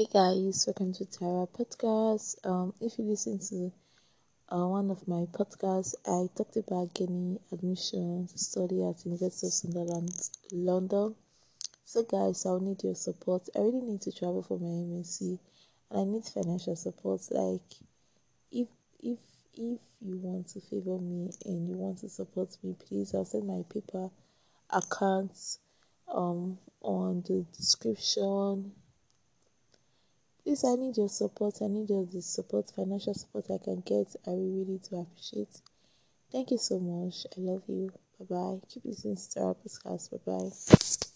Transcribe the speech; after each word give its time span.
Hey 0.00 0.08
guys, 0.10 0.64
welcome 0.66 0.94
to 0.94 1.04
Tara 1.04 1.46
Podcast. 1.46 2.36
Um, 2.46 2.72
if 2.80 2.98
you 2.98 3.04
listen 3.04 3.38
to 3.50 3.70
uh, 4.48 4.66
one 4.66 4.90
of 4.90 5.06
my 5.06 5.26
podcasts, 5.30 5.94
I 6.06 6.26
talked 6.34 6.56
about 6.56 6.94
getting 6.94 7.38
admission 7.52 8.26
to 8.26 8.38
study 8.38 8.82
at 8.82 9.04
University 9.04 9.48
of 9.48 9.52
Sunderland, 9.52 10.10
London. 10.52 11.14
So 11.84 12.02
guys, 12.04 12.46
I'll 12.46 12.60
need 12.60 12.82
your 12.82 12.94
support. 12.94 13.50
I 13.54 13.58
really 13.58 13.82
need 13.82 14.00
to 14.00 14.12
travel 14.12 14.42
for 14.42 14.58
my 14.58 14.68
MSc, 14.68 15.38
and 15.90 16.00
I 16.00 16.04
need 16.04 16.24
financial 16.24 16.76
support. 16.76 17.20
Like, 17.30 17.70
if 18.50 18.68
if 19.02 19.18
if 19.52 19.80
you 20.00 20.16
want 20.16 20.48
to 20.54 20.60
favor 20.62 20.98
me 20.98 21.30
and 21.44 21.68
you 21.68 21.74
want 21.74 21.98
to 21.98 22.08
support 22.08 22.56
me, 22.62 22.74
please, 22.88 23.14
I'll 23.14 23.26
send 23.26 23.46
my 23.46 23.64
PayPal 23.68 24.12
accounts 24.70 25.58
um 26.08 26.56
on 26.80 27.22
the 27.28 27.44
description 27.54 28.72
Please, 30.50 30.64
I 30.64 30.74
need 30.74 30.96
your 30.96 31.08
support. 31.08 31.62
I 31.62 31.68
need 31.68 31.88
your 31.90 32.04
the 32.06 32.20
support, 32.20 32.72
financial 32.74 33.14
support 33.14 33.44
I 33.52 33.58
can 33.58 33.84
get. 33.86 34.16
I 34.26 34.30
will 34.30 34.50
really 34.50 34.78
do 34.78 34.98
appreciate. 34.98 35.62
Thank 36.32 36.50
you 36.50 36.58
so 36.58 36.80
much. 36.80 37.24
I 37.36 37.40
love 37.40 37.62
you. 37.68 37.92
Bye 38.18 38.26
bye. 38.28 38.60
Keep 38.68 38.86
listening 38.86 39.16
to 39.34 39.40
our 39.42 39.54
podcast. 39.54 40.10
Bye 40.10 40.18
bye. 40.26 41.09